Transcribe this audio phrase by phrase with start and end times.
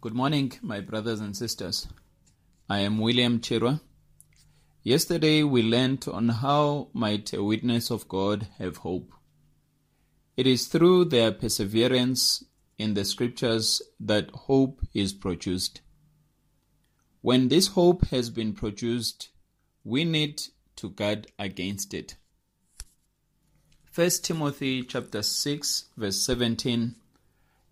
[0.00, 1.88] Good morning, my brothers and sisters.
[2.70, 3.80] I am William Chirwa.
[4.84, 9.12] Yesterday we learned on how might a witness of God have hope.
[10.36, 12.44] It is through their perseverance
[12.78, 15.80] in the scriptures that hope is produced.
[17.20, 19.30] When this hope has been produced,
[19.82, 20.40] we need
[20.76, 22.14] to guard against it.
[23.92, 26.94] 1 Timothy chapter 6 verse 17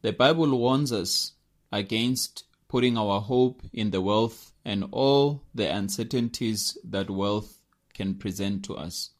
[0.00, 1.32] The Bible warns us
[1.74, 7.60] against putting our hope in the wealth and all the uncertainties that wealth
[7.92, 9.10] can present to us.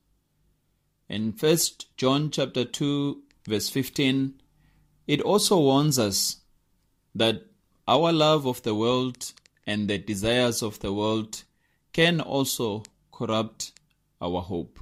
[1.09, 1.57] In 1
[1.97, 4.35] John chapter 2 verse 15
[5.07, 6.39] it also warns us
[7.15, 7.43] that
[7.87, 9.33] our love of the world
[9.67, 11.43] and the desires of the world
[11.93, 13.73] can also corrupt
[14.21, 14.79] our hope.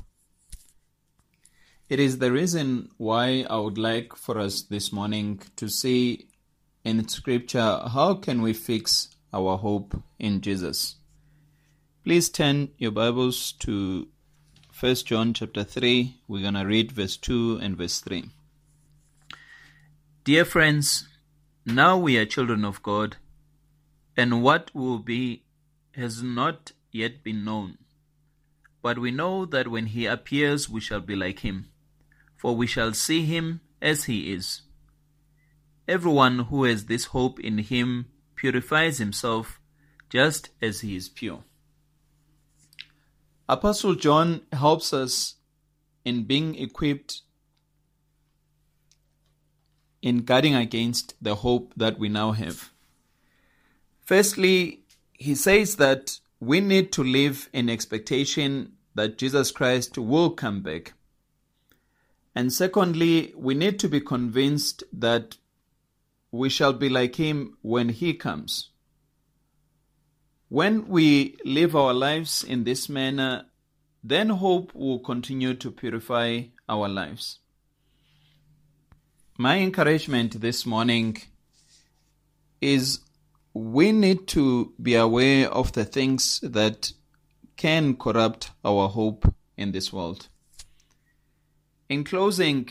[1.89, 6.29] It is the reason why I would like for us this morning to see
[6.85, 10.97] in scripture how can we fix our hope in Jesus.
[12.05, 14.09] Please turn your Bibles to
[14.79, 16.17] 1 John chapter 3.
[16.27, 18.31] We're going to read verse 2 and verse 3.
[20.25, 21.09] Dear friends,
[21.65, 23.17] now we are children of God,
[24.17, 25.45] and what will be
[25.95, 27.79] has not yet been known.
[28.83, 31.71] But we know that when he appears, we shall be like him,
[32.37, 34.63] for we shall see him as he is.
[35.89, 39.61] Everyone who has this hope in him purifies himself
[40.09, 41.43] just as he is pure.
[43.49, 45.37] Apostle John helps us
[46.05, 47.23] in being equipped
[50.03, 52.73] in guarding against the hope that we now have.
[54.01, 54.81] Firstly,
[55.13, 60.95] he says that we need to live in expectation that Jesus Christ will come back.
[62.35, 65.37] And secondly, we need to be convinced that
[66.33, 68.71] we shall be like him when he comes.
[70.49, 73.45] When we live our lives in this manner,
[74.03, 77.39] then hope will continue to purify our lives.
[79.39, 81.19] My encouragement this morning
[82.61, 83.01] is
[83.55, 86.93] we need to be aware of the things that
[87.57, 90.29] can corrupt our hope in this world.
[91.89, 92.71] In closing,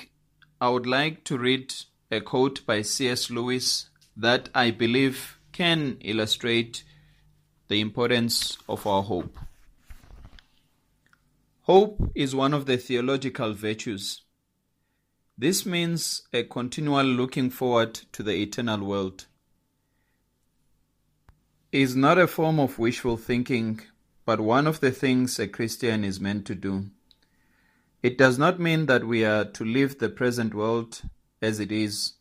[0.59, 1.73] I would like to read
[2.11, 3.31] a quote by C.S.
[3.31, 6.83] Lewis that I believe can illustrate
[7.69, 9.37] the importance of our hope.
[11.61, 14.23] Hope is one of the theological virtues.
[15.37, 19.27] This means a continual looking forward to the eternal world.
[21.71, 23.79] It is not a form of wishful thinking,
[24.25, 26.87] but one of the things a Christian is meant to do.
[28.03, 31.01] It does not mean that we are to leave the present world
[31.41, 32.13] as it is.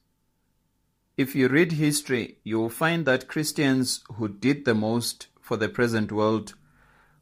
[1.16, 5.68] If you read history, you will find that Christians who did the most for the
[5.68, 6.54] present world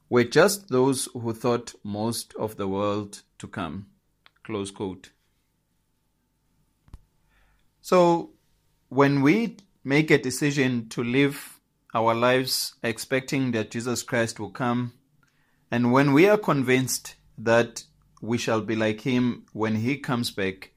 [0.08, 3.86] were just those who thought most of the world to come.
[4.44, 5.10] Close quote.
[7.80, 8.30] So,
[8.88, 11.60] when we make a decision to live
[11.94, 14.92] our lives expecting that Jesus Christ will come,
[15.70, 17.84] and when we are convinced that
[18.20, 20.72] we shall be like him when he comes back,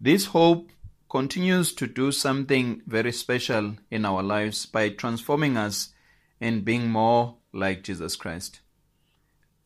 [0.00, 0.70] this hope
[1.10, 5.92] continues to do something very special in our lives by transforming us
[6.40, 8.60] and being more like Jesus Christ.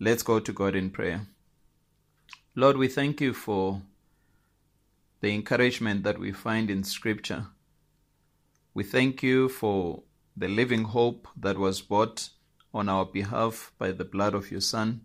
[0.00, 1.28] Let's go to God in prayer.
[2.56, 3.83] Lord, we thank you for
[5.21, 7.47] the encouragement that we find in Scripture.
[8.75, 10.03] We thank you for
[10.37, 12.31] the living hope that was bought
[12.73, 15.03] on our behalf by the blood of your Son.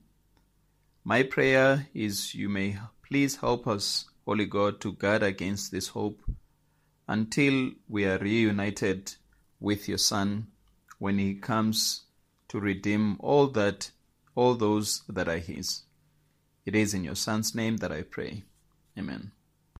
[1.04, 6.22] My prayer is you may please help us Holy God, to guard against this hope
[7.08, 9.16] until we are reunited
[9.60, 10.46] with your Son
[11.00, 12.04] when he comes
[12.50, 13.90] to redeem all that
[14.36, 15.82] all those that are his.
[16.64, 18.44] It is in your Son's name that I pray.
[18.96, 19.32] Amen.